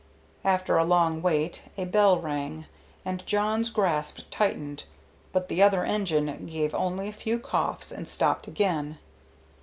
After 0.43 0.77
a 0.77 0.83
long 0.83 1.21
wait 1.21 1.65
a 1.77 1.85
bell 1.85 2.19
rang, 2.19 2.65
and 3.05 3.23
Jawn's 3.27 3.69
grasp 3.69 4.21
tightened, 4.31 4.85
but 5.31 5.47
the 5.47 5.61
other 5.61 5.83
engine 5.85 6.47
gave 6.47 6.73
only 6.73 7.07
a 7.07 7.13
few 7.13 7.37
coughs 7.37 7.91
and 7.91 8.09
stopped 8.09 8.47
again. 8.47 8.97